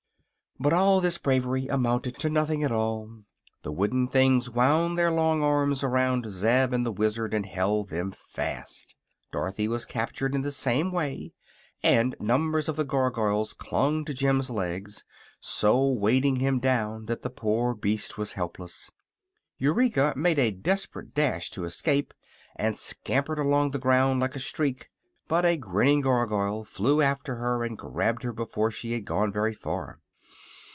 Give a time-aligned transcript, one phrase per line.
[0.59, 3.23] But all this bravery amounted to nothing at all.
[3.63, 8.11] The wooden things wound their long arms around Zeb and the Wizard and held them
[8.15, 8.95] fast.
[9.31, 11.33] Dorothy was captured in the same way,
[11.81, 15.03] and numbers of the Gargoyles clung to Jim's legs,
[15.39, 18.91] so weighting him down that the poor beast was helpless.
[19.57, 22.13] Eureka made a desperate dash to escape
[22.55, 24.91] and scampered along the ground like a streak;
[25.27, 29.55] but a grinning Gargoyle flew after her and grabbed her before she had gone very
[29.55, 29.97] far.